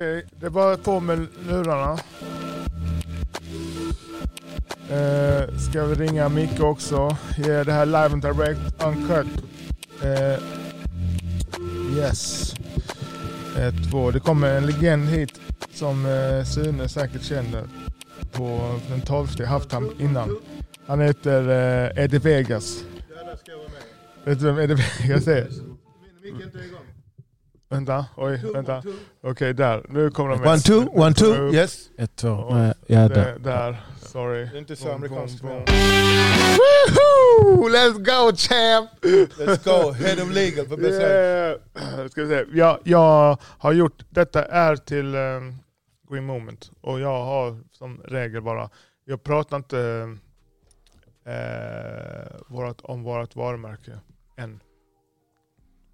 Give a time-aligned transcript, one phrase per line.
[0.00, 1.98] Okej, det är bara på med lurarna.
[4.90, 7.16] Eh, ska vi ringa Micke också?
[7.36, 9.26] Ge det här live and direct uncut.
[10.02, 10.42] Eh,
[11.98, 12.54] yes.
[13.58, 14.10] Eh, två.
[14.10, 15.40] Det kommer en legend hit
[15.74, 17.64] som eh, Sune säkert känner
[18.32, 20.36] på den 12 jag haft han innan.
[20.86, 22.84] Han heter eh, Eddie Vegas.
[24.24, 25.48] Vet du vem Eddie Vegas är?
[27.70, 28.82] Vänta, oj, vänta.
[29.22, 29.86] Okej, där.
[29.88, 31.54] Nu kommer de One, two, one, two.
[31.54, 31.90] Yes.
[31.98, 32.28] Ett, två.
[32.28, 33.38] Och Nej, jag är där.
[33.38, 33.82] där.
[34.02, 34.44] Sorry.
[34.44, 35.42] Det är inte så amerikanskt.
[35.42, 35.58] Woohoo!
[37.68, 38.90] Let's go champ!
[39.38, 39.92] Let's go.
[39.92, 41.02] Head of legal för bästa.
[41.02, 42.08] Yeah.
[42.10, 42.44] Ska vi se.
[42.52, 45.58] Jag, jag har gjort, detta är till um,
[46.10, 48.70] Green Moment och jag har som regel bara,
[49.04, 49.78] jag pratar inte
[51.24, 53.98] eh, vårat, om vårt varumärke
[54.36, 54.60] än.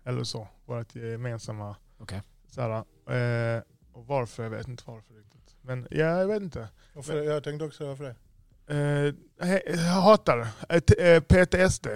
[0.06, 1.77] Eller så, vårt gemensamma.
[1.98, 2.23] Okej.
[2.50, 5.56] Såhär, eh, och varför, jag vet inte varför riktigt.
[5.62, 6.68] Men ja, jag vet inte.
[6.95, 8.14] Varför, jag tänkte också varför det.
[8.66, 9.14] Eh,
[9.66, 10.48] jag hatar
[10.98, 11.86] eh, PTSD.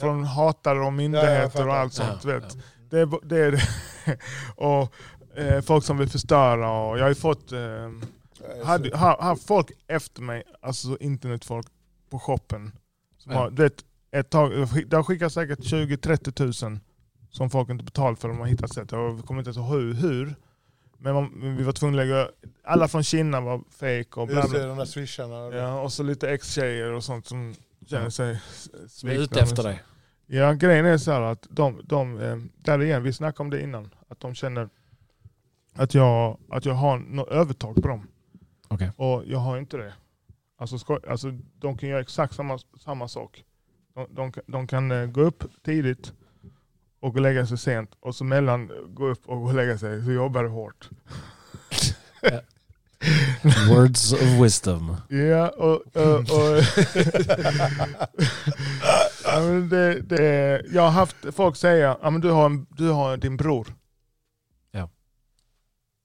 [0.00, 1.68] Från hatare och myndigheter fattar.
[1.68, 2.24] och allt sånt.
[2.24, 2.56] Ja, vet.
[2.90, 3.50] Det, är, det är
[4.06, 4.18] det.
[4.56, 4.94] och
[5.38, 6.70] eh, folk som vill förstöra.
[6.70, 7.90] Och jag har ju fått eh,
[8.64, 11.66] hade, ha, ha folk efter mig, alltså internetfolk
[12.10, 12.72] på shoppen.
[13.18, 13.38] Som Ja.
[13.38, 14.50] har, du vet, ett tag,
[14.86, 16.80] det har skickats säkert 20-30 000
[17.34, 18.92] som folk inte betalat för de har hittat sätt.
[18.92, 20.34] Jag kommer inte ens ihåg hur, hur.
[20.98, 22.28] Men man, vi var tvungna att lägga,
[22.64, 25.38] alla från Kina var fake och bla Just det, de där swisharna.
[25.44, 27.54] och- Ja, och så lite ex-tjejer och sånt som
[27.86, 29.22] känner sig s- Vi är svikna.
[29.22, 29.82] ute efter dig.
[30.26, 33.62] Ja, grejen är så här att de, de eh, där igen, vi snackade om det
[33.62, 34.68] innan, att de känner
[35.74, 38.08] att jag, att jag har något övertag på dem.
[38.68, 38.90] Okej.
[38.96, 39.94] Och jag har inte det.
[40.58, 43.44] Alltså, sko- alltså, de kan göra exakt samma, samma sak.
[43.94, 46.12] De, de, kan- de kan eh, gå upp tidigt
[47.04, 49.78] och gå och lägga sig sent och så mellan gå upp och gå och lägga
[49.78, 50.90] sig så jobbar du hårt.
[53.68, 54.96] Words of wisdom.
[55.08, 55.96] Ja, och...
[55.96, 56.26] och, och
[59.24, 62.88] ja, men det, det, jag har haft folk säga ja, men du, har en, du
[62.88, 63.74] har din bror.
[64.70, 64.88] Ja.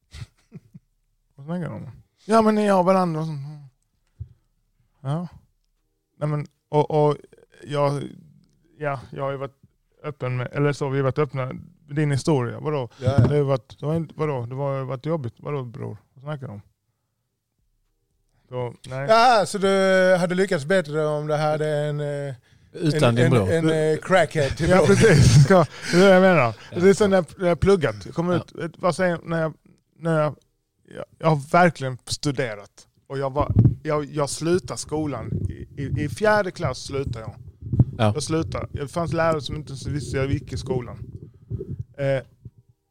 [1.35, 1.91] Vad snackar de om?
[2.25, 3.25] Ja men ni har varandra.
[5.01, 5.27] Ja.
[6.17, 7.17] Nej, men, och, och
[7.63, 8.03] jag,
[8.77, 9.58] ja, jag har ju varit
[10.03, 12.59] öppen med, eller så, vi har varit öppna med din historia.
[12.59, 12.89] Vadå?
[12.97, 13.37] Ja, Det ja.
[13.37, 14.45] har varit, det var inte, vadå?
[14.45, 15.33] Det har varit jobbigt.
[15.37, 15.97] Vadå bror?
[16.13, 16.61] Vad snackar de om?
[18.49, 19.05] Så, nej.
[19.09, 19.67] Ja, så du
[20.19, 22.33] hade lyckats bättre om det hade en, eh,
[22.73, 23.51] Utan en, din en, bror.
[23.51, 24.87] en, eh, crackhead till Ja bror.
[24.87, 26.53] precis, Ska, det är det jag menar.
[26.71, 26.79] Ja.
[26.79, 27.95] Det är så när jag, när jag pluggat.
[28.05, 28.63] Jag kommer Ja.
[28.63, 29.53] ut, vad säger när jag,
[29.99, 30.35] när jag,
[30.95, 32.87] jag, jag har verkligen studerat.
[33.07, 33.51] Och jag, var,
[33.83, 37.35] jag, jag slutade skolan, i, i, i fjärde klass slutade jag.
[37.99, 38.11] Ja.
[38.13, 38.67] Jag slutade.
[38.71, 40.97] Det fanns lärare som inte ens visste jag gick i skolan.
[41.97, 42.23] Eh,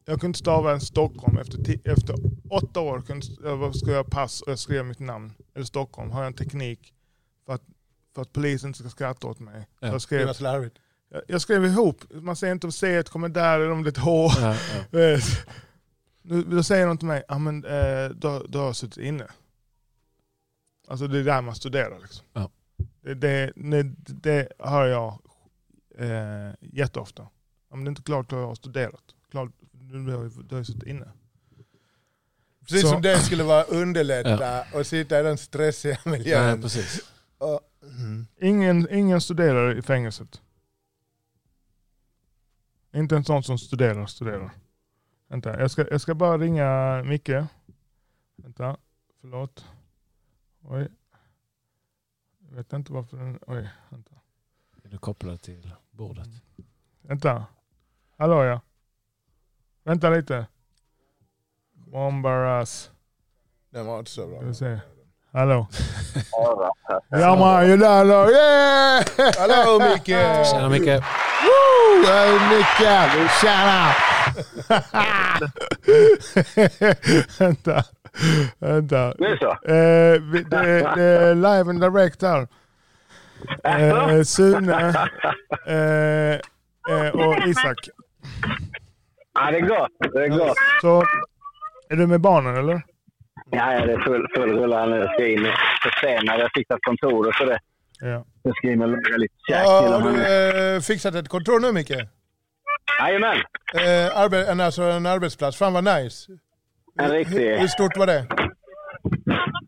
[0.04, 1.38] jag kunde stava en Stockholm.
[1.38, 2.14] Efter, efter
[2.50, 5.32] åtta år kunde, jag skulle jag pass och jag skrev mitt namn.
[5.54, 6.10] Eller Stockholm.
[6.10, 6.94] Har jag en teknik
[7.46, 7.62] för att,
[8.14, 9.68] för att polisen inte ska skratta åt mig.
[9.80, 9.86] Ja.
[9.86, 13.70] Jag Det skrev jag- Jag skrev ihop, man ser inte om C kommer där eller
[13.70, 14.28] om det är ett H.
[14.40, 14.56] Ja,
[14.90, 15.18] ja.
[16.22, 19.26] Nu, då säger de till mig, ja men eh, du, du har suttit inne.
[20.88, 21.98] Alltså det är där man studerar.
[22.02, 22.26] Liksom.
[22.32, 22.50] Ja.
[23.00, 23.82] Det, det, det,
[24.22, 25.18] det hör jag
[25.98, 27.28] eh, jätteofta.
[27.70, 29.02] Ja, men det är inte klart att jag har studerat.
[29.30, 30.24] Klart, du, har,
[30.58, 31.12] ju- suttit inne.
[32.60, 36.62] Precis Så- som det skulle vara underlätta och sitta i den stressiga Nej, miljön.
[36.62, 37.12] precis.
[37.38, 38.26] Och, mm.
[38.40, 40.40] Ingen, ingen studerar i fängelset.
[42.94, 44.50] Inte en sån som studerar, studerar.
[45.28, 47.30] Vänta, jag ska, jag ska bara ringa Micke.
[48.36, 48.76] Vänta,
[49.20, 49.64] förlåt.
[50.62, 50.88] Oj.
[52.48, 53.38] Jag vet inte varför den...
[53.46, 54.14] Oj, vänta.
[54.84, 56.28] Är du kopplad till bordet?
[57.02, 57.44] Vänta.
[58.16, 58.60] Hallå ja.
[59.84, 60.46] Vänta lite.
[61.72, 62.90] Bombaras.
[63.70, 64.38] Den var inte så bra.
[64.38, 64.80] Ska vi se.
[65.32, 65.66] Hallå.
[67.10, 68.30] Ja man, you där då.
[68.30, 69.04] Yeah!
[69.38, 70.46] Hallå Micke!
[70.46, 71.04] Tjena Micke.
[71.42, 72.06] Woo!
[72.06, 73.30] Hej Micke!
[73.40, 73.94] Tjena!
[77.38, 77.82] vänta.
[78.58, 79.14] Vänta.
[79.18, 79.50] Nu så.
[79.50, 80.20] Eh,
[80.50, 82.48] det, det är live and direct här.
[83.64, 84.72] Eh, Sune
[85.66, 87.78] eh, och Isak.
[89.34, 90.12] Ja, det är gott.
[90.12, 90.56] Det gott.
[90.80, 91.02] Så,
[91.88, 92.82] är du med barnen eller?
[93.50, 94.96] Ja, ja, det är full, full rulle här nu.
[94.96, 95.46] Jag ska in
[95.82, 96.40] försenad.
[96.40, 97.58] Jag fixat kontor och så det.
[98.00, 98.24] Ja.
[98.48, 101.72] Jag ska in och laga lite käk Ja, har du eh, fixat ett kontor nu
[101.72, 101.92] Micke?
[103.00, 103.36] Jajamän.
[103.74, 105.56] Eh, arbe- en, alltså en arbetsplats.
[105.58, 106.32] Fan vad nice.
[107.00, 107.38] En riktig...
[107.38, 108.26] Hur, hur stort var det?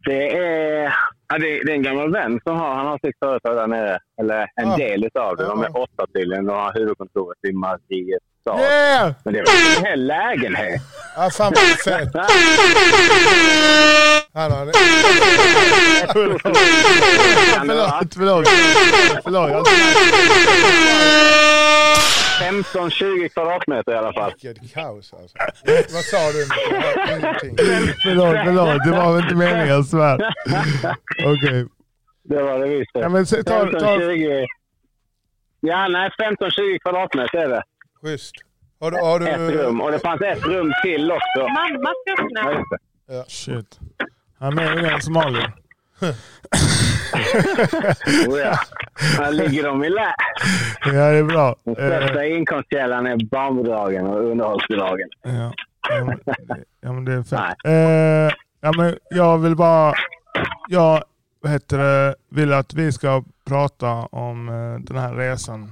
[0.07, 0.95] Det är,
[1.29, 3.99] ja, det, är, en gammal vän som har, han har sitt företag där nere.
[4.21, 4.77] Eller en Ja.
[4.77, 5.45] del utav det.
[5.45, 6.47] De är åtta tydligen.
[6.47, 8.23] De har huvudkontoret i Markiet.
[8.41, 8.61] Stad.
[8.61, 9.13] Yeah!
[9.25, 10.83] Men det var en hel lägenhet.
[11.17, 12.11] Ja, fan vad fett.
[14.35, 14.67] Han har
[16.13, 16.43] Förlåt,
[18.15, 18.49] förlåt.
[19.25, 19.51] Förlåt.
[19.51, 19.67] jag-
[22.41, 24.33] 15-20 kvadratmeter i alla fall.
[24.43, 25.37] vilket kaos alltså.
[25.95, 26.47] Vad sa du?
[27.15, 27.57] Ingenting.
[28.03, 28.85] Förlåt, förlåt.
[28.85, 30.35] Det var väl inte meningen, jag svär.
[31.25, 31.67] Okej.
[32.25, 32.91] Det var det visst.
[32.95, 34.47] Ja, men ta- ta- 15-20...
[35.61, 37.63] Ja, nej, 15-20 kvadratmeter är det.
[38.03, 38.35] Schysst.
[38.81, 39.81] Har du, har Ett du, rum.
[39.81, 41.41] Och det fanns ett rum till också.
[41.41, 42.65] Mamma ska Ja, öppna.
[43.09, 43.25] det.
[43.31, 43.79] Shit.
[44.39, 45.53] Han är mer än somalier.
[48.29, 48.59] Oh, ja.
[49.19, 50.15] Här ligger de i lä.
[50.85, 51.57] Ja, det är bra.
[51.65, 55.09] Den Eh, största inkomstkällan är barnbidragen och underhållsbidragen.
[55.23, 55.53] Ja,
[55.89, 57.57] ja, men, det- ja men det är fett.
[57.67, 59.95] Eh, ja, men jag vill bara...
[60.69, 61.03] Jag
[61.43, 65.71] vad heter det, vill att vi ska prata om eh, den här resan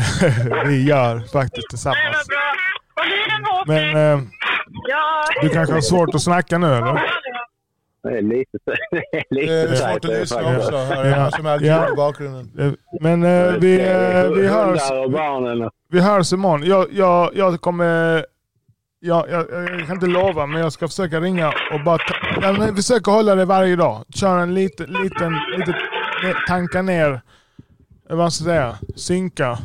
[0.66, 2.26] vi gör faktiskt Det tillsammans.
[3.66, 4.24] Men eh,
[5.42, 7.00] du kanske har svårt att snacka nu eller?
[8.02, 8.58] Det är lite,
[8.90, 10.76] är det lite är svårt att det är lyssna också.
[10.76, 11.92] Här är Ja.
[11.92, 12.50] i bakgrunden.
[12.58, 14.80] Eh, Men eh, vi, eh, vi, hörs,
[15.90, 16.62] vi hörs imorgon.
[16.64, 18.24] Jag, jag, jag kommer...
[19.02, 22.52] Jag, jag, jag kan inte lova, men jag ska försöka ringa och bara ta, ja,
[22.52, 24.04] men försöka hålla det varje dag.
[24.14, 25.74] Köra en liten, liten, liten
[26.48, 27.20] tanka ner,
[28.08, 29.58] vad ska jag säga, synka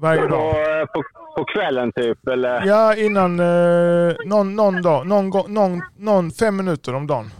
[0.00, 0.80] varje På, dag.
[0.80, 1.02] eh, på,
[1.36, 2.66] på kvällen typ, eller?
[2.66, 7.30] Ja, innan eh, någon, någon dag, någon, gång- någon, någon fem minuter om dagen.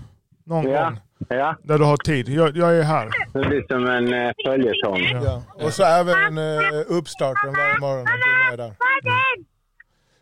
[0.47, 0.85] Någon Ja.
[0.85, 0.99] gång.
[1.29, 2.29] Ja, Där du har tid.
[2.29, 3.09] Jag, jag är här.
[3.33, 5.01] det blir som en eh, följetong.
[5.25, 5.43] Ja.
[5.67, 6.59] Och så även uh,
[6.89, 8.05] uppstarten varje morgon.
[8.05, 8.73] Du är där.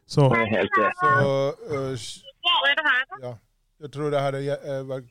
[0.06, 0.28] Så.
[0.34, 0.96] Det är helt rätt.
[0.96, 1.80] Så, eh,
[2.62, 3.04] Vad är här?
[3.22, 3.38] ja.
[3.78, 5.04] Jag tror det hade uh, varit...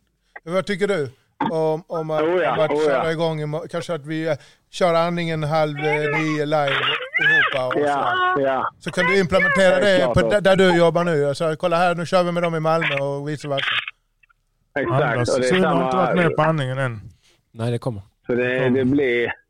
[0.43, 1.09] Vad tycker du?
[1.51, 2.89] Om, om att, Oh ja, om att oh ja.
[2.89, 4.35] köra igång, kanske att vi eh,
[4.71, 6.75] kör andningen halv eh, nio live
[7.23, 7.67] ihop.
[7.67, 7.79] Och så.
[7.79, 8.69] Ja, ja.
[8.79, 11.25] så kan du implementera Det det på, där, du jobbar nu.
[11.25, 13.65] Alltså, kolla här, nu kör vi med dem i Malmö och vice versa.
[14.79, 15.03] Exakt.
[15.03, 15.29] Anders.
[15.29, 17.01] Och det är Simon har inte varit samma, med på andningen än.
[17.51, 18.01] Nej, det kommer.
[18.27, 19.44] så det, det blir...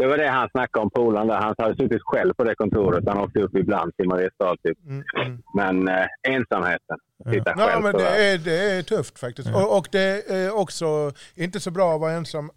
[0.00, 1.34] Det var det han snackade om, polaren där.
[1.40, 3.04] Han hade suttit själv på det kontoret.
[3.08, 4.78] Han åkte upp ibland till Mariestad typ.
[4.86, 5.42] Mm, mm.
[5.54, 6.98] Men eh, ensamheten.
[7.32, 9.48] Sitta Ja, själv men så det är, det är tufft faktiskt.
[9.54, 12.50] Och, och det är också inte så bra att vara ensam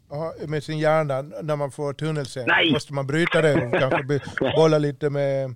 [0.47, 2.53] med sin hjärna när man får tunnelseende.
[2.53, 2.71] Nej!
[2.73, 4.19] måste man bryta det och kanske
[4.55, 5.55] bolla lite med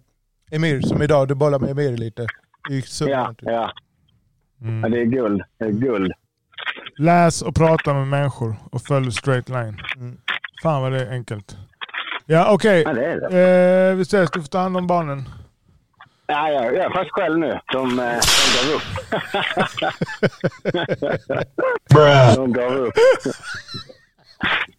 [0.52, 2.22] Emir, som idag, du bollar med Emir lite.
[2.70, 3.38] I Ja, typ.
[3.42, 3.52] ja.
[3.52, 3.72] ja,
[4.62, 4.92] Mm.
[4.92, 5.42] det är guld.
[5.58, 6.12] Det är guld.
[6.98, 9.78] Läs och prata med människor och följ straight line.
[9.98, 10.18] Mm.
[10.64, 11.58] Fan vad det är enkelt.
[12.30, 12.84] Ja okej.
[12.86, 13.90] Ja, det är det.
[13.90, 15.30] Eh, vi ses, du får ta hand om barnen.
[16.28, 17.60] Ja, ja, jag är faktiskt själv nu.
[17.74, 18.82] De, eh, de gav upp.
[22.36, 22.94] de gav upp.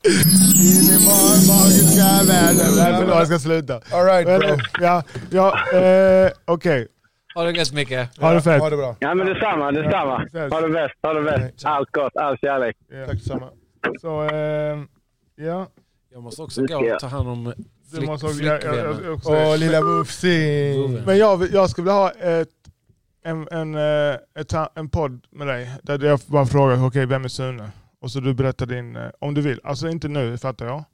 [0.04, 2.74] In i ma- magiska världen.
[2.76, 3.74] Nej, förlåt, jag ska sluta.
[3.74, 4.56] All right bro.
[4.80, 6.88] ja, ja, eh, okej.
[7.34, 7.92] Ha det gött Micke.
[8.20, 8.60] Ha det fett.
[8.60, 8.96] Ha det bra.
[9.00, 9.72] Ja, men detsamma.
[9.72, 10.16] detsamma.
[10.50, 10.94] Ha det bäst.
[11.02, 11.64] Ha det bäst.
[11.64, 12.16] Allt gott.
[12.16, 12.76] All kärlek.
[12.90, 13.06] Ja.
[13.06, 13.48] Tack detsamma.
[14.00, 14.78] Så, eh,
[15.36, 15.66] ja.
[16.12, 17.52] Jag måste också gå och ta hand om
[17.90, 20.92] flick, måste också, jag, jag, jag, också, Åh lilla Wufsing.
[21.06, 22.48] Men jag, jag skulle vilja ha ett,
[23.24, 27.28] en, en, eh, ett, en podd med dig där jag bara frågar okej vem är
[27.28, 27.70] Sune?
[28.00, 29.60] Och så du berättar din, eh, om du vill.
[29.64, 30.84] Alltså inte nu fattar jag.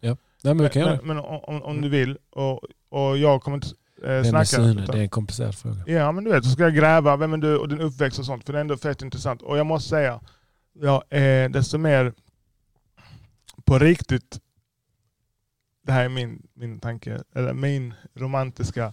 [0.42, 3.68] Nej, men Men, men om, om du vill och, och jag kommer inte
[4.02, 4.44] eh, Vem är snacka.
[4.46, 4.82] Sune?
[4.82, 5.76] utan- Det är en komplicerad fråga.
[5.86, 8.24] Ja men du vet, så ska jag gräva vem är du och din uppväxt och
[8.26, 8.44] sånt.
[8.46, 9.42] För det är ändå fett intressant.
[9.42, 10.20] Och jag måste säga,
[10.80, 12.12] jag är desto mer
[13.64, 14.38] på riktigt,
[15.84, 18.92] det här är min, min tanke, eller min romantiska,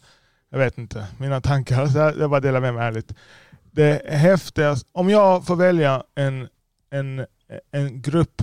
[0.49, 1.87] jag vet inte, mina tankar.
[1.87, 3.13] Så jag, bara delar med mig ärligt.
[3.71, 6.47] Det häftigaste, om jag får välja en,
[6.89, 7.25] en,
[7.71, 8.41] en grupp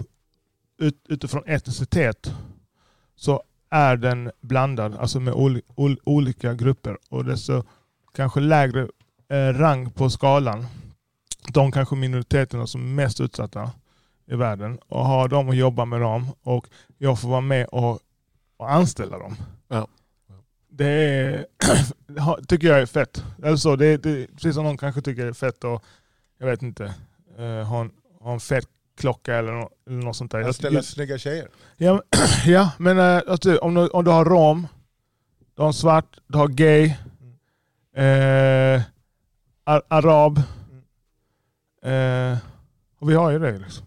[0.78, 2.32] ut, utifrån etnicitet
[3.16, 6.98] så är den blandad, alltså med ol, ol, olika grupper.
[7.10, 7.62] Och desto
[8.14, 8.88] kanske lägre
[9.28, 10.66] eh, rang på skalan,
[11.52, 13.70] de kanske minoriteterna som är mest utsatta
[14.26, 16.66] i världen och ha dem och jobba med dem och
[16.98, 18.00] jag får vara med och,
[18.58, 19.36] och anställa dem.
[19.68, 19.88] Ja.
[20.70, 21.46] Det är,
[22.48, 23.24] tycker jag är fett.
[23.42, 25.82] Eller så, det, det, precis som någon kanske tycker det är fett att,
[26.38, 26.94] jag vet inte,
[27.38, 30.38] eh, ha, en, ha en fett klocka eller, nå- eller något sånt där.
[30.40, 31.48] Jag- Ställa snygga tjejer.
[31.76, 32.02] Ja,
[32.46, 34.66] ja men äh, alltså, om, du, om du har rom,
[35.54, 36.84] du har svart, du har gay,
[37.96, 38.82] eh,
[39.64, 40.38] ar- arab.
[41.82, 42.38] Eh,
[42.98, 43.86] och vi har ju det liksom.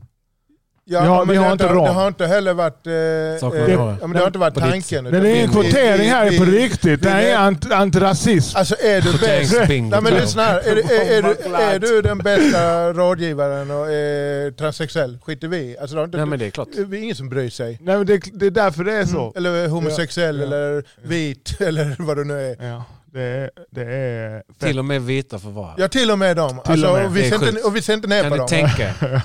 [0.86, 2.88] Ja, har- men vi har det, inte det, det har inte heller varit...
[2.88, 5.04] Eh, Saknar eh, ja, men det har inte varit tanken.
[5.04, 7.04] Men det är en kvotering här på riktigt.
[7.04, 8.58] Det är ant, antirasism.
[8.58, 9.54] Alltså är du bäst...
[9.68, 10.60] Nej men lyssna här.
[10.60, 15.18] Är, är, är, du, är du den bästa rådgivaren och är transsexuell?
[15.26, 16.68] Skiter vi alltså, det inte, Nej men det är klart.
[16.76, 17.78] Det är ingen som bryr sig.
[17.82, 19.34] Nej, men det, det är därför det är så.
[19.36, 20.44] Eller homosexuell Ja.
[20.44, 22.68] eller vit eller vad du nu är.
[22.68, 22.84] Ja.
[23.14, 24.44] Det är, det är.
[24.60, 25.74] Till och med vita får vara.
[25.78, 26.62] Ja, till och med dem.
[26.66, 27.06] Alltså, och med.
[27.06, 28.48] Och, vi inte, och vi ser inte ner Kan på ni dem.
[28.48, 29.22] tänka er?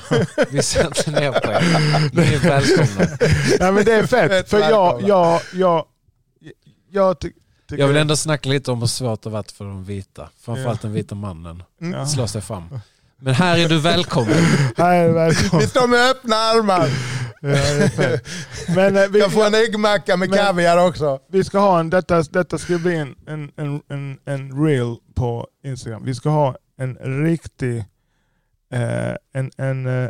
[0.51, 1.61] Vi ser inte ner på er.
[2.13, 3.17] Ni är välkomna.
[3.61, 4.31] Nej men det är fett.
[4.31, 5.85] Fett för jag, jag, jag,
[6.91, 7.33] jag ty,
[7.69, 7.83] tycker...
[7.83, 10.29] Jag vill ändå snacka lite om hur svårt det varit för de vita.
[10.45, 11.63] Framförallt den vita mannen.
[11.81, 11.99] Mm.
[11.99, 12.07] Ja.
[12.07, 12.81] Slå sig fram.
[13.21, 14.35] Men här är du välkommen.
[14.77, 15.61] Här är välkommen.
[15.61, 16.89] Vi står med öppna armar.
[17.41, 18.19] Ja.
[18.75, 21.19] Men eh, vi, Jag får en äggmacka med Men- kaviar också.
[21.29, 25.47] vi ska ha en, detta, detta ska bli en, en, en, en, en reel på
[25.65, 26.05] Instagram.
[26.05, 27.79] Vi ska ha en riktig,
[28.73, 30.09] eh, en, en, eh,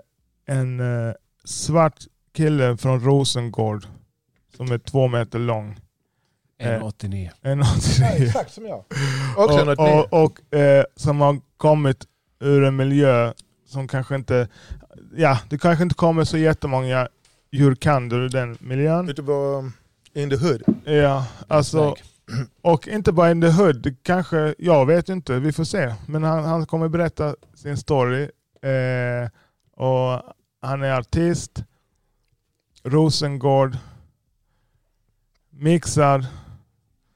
[0.49, 1.15] en eh,
[1.45, 1.99] svart
[2.37, 3.87] kille från Rosengård
[4.57, 5.81] som är två meter lång.
[6.63, 7.31] 1,89.
[7.43, 8.27] En 89.
[8.27, 8.85] exakt som jag.
[9.37, 12.05] Också och, och, och eh, som har kommit
[12.41, 13.33] ur en miljö
[13.67, 14.49] som kanske inte,
[15.17, 17.09] ja det kanske inte kommer så jättemånga
[17.51, 19.09] djurkander ur den miljön.
[19.09, 19.71] Ute på
[20.15, 20.63] In the Hood.
[20.85, 21.97] Ja, alltså,
[22.63, 25.95] och inte bara in the hood, kanske, jag vet inte, vi får se.
[26.07, 28.23] Men han, han kommer berätta sin story.
[28.63, 29.29] Eh,
[29.77, 30.23] och
[30.63, 31.65] han är artist,
[32.85, 33.77] Rosengård,
[35.51, 36.27] mixad,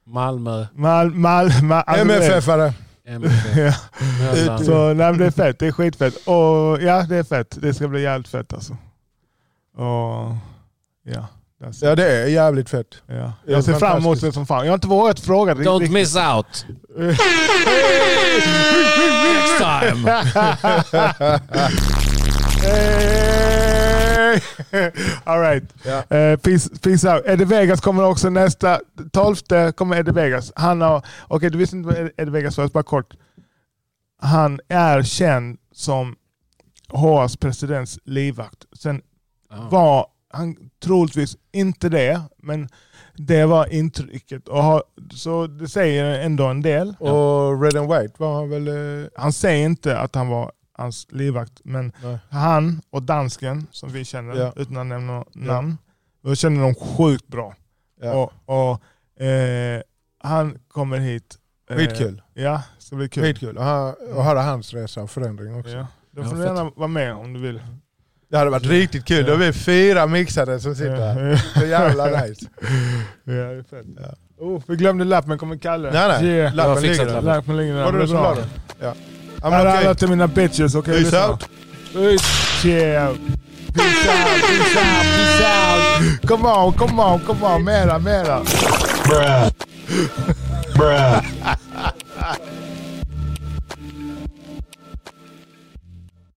[0.05, 2.73] Malmö, Mal, Mal, Mal, alltså, MFF-are.
[3.05, 3.57] MFF,
[4.47, 4.59] Ja.
[4.59, 6.15] Så nej, det är fett, det är skitfett.
[6.17, 7.59] Och ja, det är fett.
[7.63, 8.77] Det ska bli jävligt fett alltså.
[9.81, 10.37] Och
[11.03, 11.27] ja,
[11.81, 13.03] Ja det är jävligt fett.
[13.07, 13.33] ja.
[13.47, 14.65] Jag ser fram emot det som fan.
[14.65, 15.55] Jag har inte vågat fråga.
[15.55, 15.93] Don't riktigt.
[15.93, 16.67] miss out.
[19.25, 20.11] Next time.
[25.25, 25.65] All right.
[25.85, 26.17] Ja.
[26.17, 27.23] Eh, peace, peace out.
[27.27, 28.81] Eddie Vegas kommer också nästa,
[29.13, 29.37] 12
[29.73, 30.53] kommer Eddie Vegas.
[30.57, 33.15] Han har, okej du visste inte vad Eddie Vegas var, bara kort.
[34.23, 36.17] Han är känd som
[36.89, 38.65] HAs presidents livvakt.
[38.73, 39.03] Sen.
[39.71, 42.69] var han troligtvis inte det, men
[43.17, 44.49] det var intrycket.
[44.49, 44.83] Och har,
[45.15, 46.95] så det säger ändå en del.
[46.99, 48.69] Och Red and White var han väl...
[48.69, 52.19] eh, Han säger inte att han var hans livvakt, men Nej.
[52.31, 54.53] han och dansken som vi känner, Ja.
[54.57, 55.79] utan att nämna namn,
[56.23, 57.55] vi känner dem sjukt bra.
[58.01, 58.13] Ja.
[58.15, 58.33] Och,
[58.71, 59.83] och, eh,
[60.19, 61.39] han kommer hit.
[61.71, 62.23] eh, Skitkul.
[62.35, 63.23] Ja, det ska bli kul.
[63.25, 63.57] Skitkul.
[63.59, 65.71] Och ha- och höra hans resa och förändring också.
[65.71, 65.87] Ja.
[66.11, 67.61] Då Ja, får du gärna vara med om du vill.
[68.31, 69.27] Det hade varit riktigt kul.
[69.27, 71.43] Då är vi fyra mixade som sitter här.
[71.61, 72.47] Så jävla nice.
[73.25, 73.87] Ja, det är fett.
[74.01, 74.15] Ja.
[74.45, 75.91] Oh, vi glömde lappen, kommer Kalle.
[75.93, 76.55] Nej nej, Yeah.
[76.55, 77.21] Lappen ligger där.
[77.23, 77.57] lappen.
[77.57, 77.85] Ligger där.
[77.85, 78.45] Var det du är som la den?
[78.81, 78.95] Ja.
[79.51, 80.93] Här är alla till mina bitches, okej?
[80.95, 81.29] Peace lyssna.
[81.29, 81.49] out.
[81.93, 82.69] Peace.
[82.69, 83.13] Yeah.
[83.75, 86.29] Peace out, peace out, peace out.
[86.29, 87.65] Come on, come on, come on.
[87.65, 88.43] Mera, mera.
[89.09, 89.51] Bruh.
[90.77, 91.21] Bruh.